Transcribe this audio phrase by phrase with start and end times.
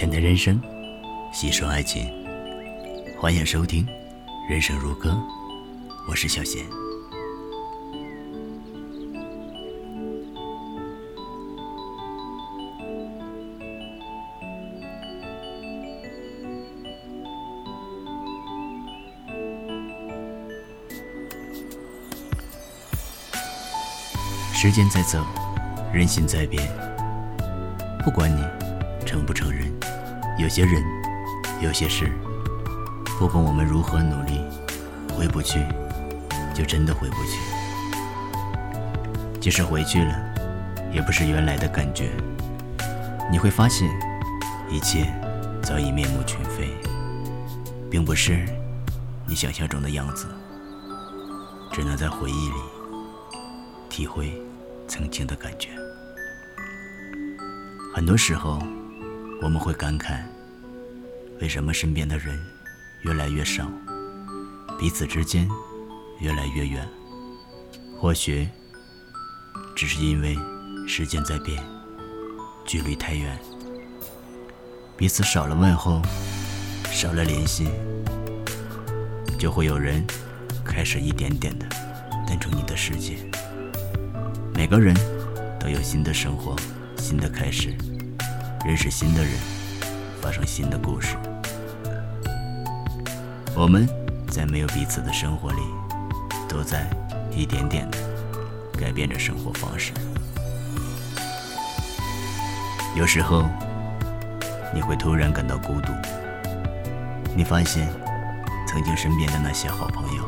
[0.00, 0.58] 浅谈人生，
[1.30, 2.10] 细说爱情，
[3.18, 3.84] 欢迎收听
[4.50, 5.10] 《人生如歌》，
[6.08, 6.64] 我是小贤。
[24.54, 25.22] 时间在走，
[25.92, 26.66] 人心在变。
[28.02, 28.42] 不管你
[29.04, 29.70] 承不承认，
[30.40, 30.82] 有些人，
[31.60, 32.10] 有些事，
[33.18, 34.40] 不管我们如何努力，
[35.14, 35.60] 回不去，
[36.54, 37.38] 就真的回不去。
[39.38, 40.14] 即使回去了，
[40.94, 42.10] 也不是原来的感觉。
[43.30, 43.86] 你会发现，
[44.70, 45.12] 一切
[45.62, 46.70] 早已面目全非，
[47.90, 48.42] 并不是
[49.26, 50.26] 你想象中的样子。
[51.70, 52.60] 只能在回忆里
[53.90, 54.32] 体会。
[54.88, 55.68] 曾经的感觉，
[57.94, 58.60] 很多时候
[59.42, 60.20] 我们会感慨，
[61.40, 62.38] 为什么身边的人
[63.04, 63.66] 越来越少，
[64.78, 65.48] 彼此之间
[66.20, 66.86] 越来越远？
[67.98, 68.46] 或许
[69.74, 70.36] 只是因为
[70.86, 71.62] 时间在变，
[72.66, 73.38] 距离太远，
[74.94, 76.02] 彼此少了问候，
[76.92, 77.66] 少了联系，
[79.38, 80.04] 就会有人
[80.62, 81.66] 开始一点点的
[82.26, 83.16] 淡出你的世界。
[84.54, 84.94] 每个人
[85.58, 86.54] 都有新的生活，
[86.98, 87.74] 新的开始，
[88.64, 89.32] 认识新的人，
[90.20, 91.16] 发生新的故事。
[93.56, 93.88] 我们
[94.28, 95.60] 在没有彼此的生活里，
[96.48, 96.86] 都在
[97.30, 97.98] 一点点的
[98.78, 99.92] 改变着生活方式。
[102.94, 103.48] 有时候，
[104.74, 105.92] 你会突然感到孤独，
[107.34, 107.88] 你发现
[108.68, 110.24] 曾经身边的那些好朋友，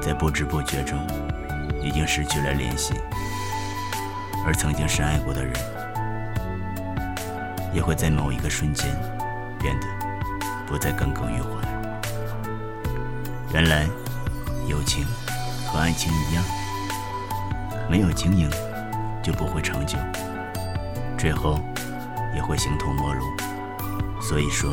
[0.00, 0.98] 在不知不觉中。
[1.82, 2.94] 已经失去了联系，
[4.44, 5.52] 而曾经深爱过的人，
[7.76, 8.86] 也会在某一个瞬间
[9.60, 9.86] 变得
[10.66, 11.48] 不再耿耿于怀。
[13.52, 13.86] 原来，
[14.66, 15.04] 友情
[15.66, 16.42] 和爱情一样，
[17.90, 18.50] 没有经营
[19.22, 19.98] 就不会长久，
[21.18, 21.60] 最后
[22.34, 23.26] 也会形同陌路。
[24.22, 24.72] 所以说，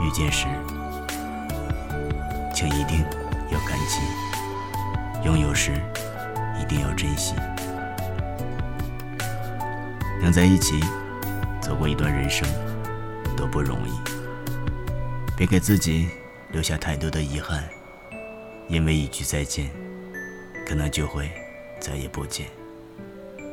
[0.00, 0.46] 遇见时，
[2.54, 3.04] 请一定
[3.50, 4.00] 要感激；
[5.24, 5.72] 拥有时，
[6.60, 7.34] 一定要珍惜，
[10.22, 10.80] 能在一起
[11.62, 12.46] 走过一段人生，
[13.36, 13.92] 都不容易。
[15.36, 16.08] 别给自己
[16.50, 17.62] 留下太多的遗憾，
[18.68, 19.70] 因为一句再见，
[20.66, 21.30] 可能就会
[21.78, 22.48] 再也不见；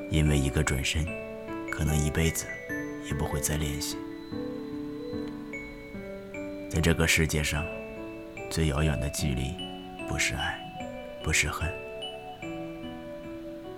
[0.09, 1.05] 因为一个转身，
[1.71, 2.47] 可能一辈子
[3.07, 3.95] 也不会再联系。
[6.67, 7.63] 在这个世界上，
[8.49, 9.53] 最遥远的距离，
[10.07, 10.59] 不是爱，
[11.23, 11.71] 不是恨。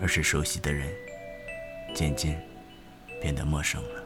[0.01, 0.87] 而是熟悉的人
[1.93, 2.41] 渐渐
[3.21, 4.03] 变得陌生了。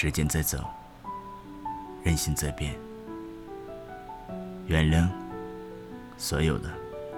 [0.00, 0.64] 时间在走，
[2.04, 2.72] 人心在变。
[4.68, 5.08] 原谅
[6.16, 6.70] 所有的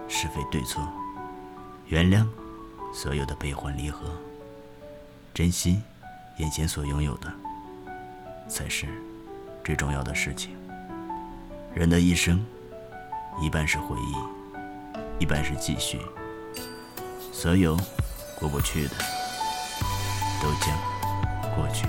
[0.08, 0.82] 是非对错，
[1.88, 2.26] 原谅
[2.90, 4.10] 所有的悲欢离合，
[5.34, 5.82] 珍惜
[6.38, 7.30] 眼前所拥有的，
[8.48, 8.86] 才是
[9.62, 10.56] 最重要的事情。
[11.74, 12.42] 人的一生，
[13.42, 15.20] 一半是回忆。
[15.22, 16.00] 一半是继续，
[17.30, 17.78] 所有
[18.38, 18.94] 过不去的，
[20.40, 21.84] 都将过去。